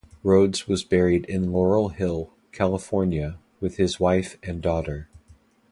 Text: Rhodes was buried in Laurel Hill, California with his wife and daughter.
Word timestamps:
Rhodes 0.23 0.67
was 0.67 0.83
buried 0.83 1.25
in 1.25 1.51
Laurel 1.51 1.89
Hill, 1.89 2.33
California 2.51 3.37
with 3.59 3.77
his 3.77 3.99
wife 3.99 4.35
and 4.41 4.59
daughter. 4.59 5.07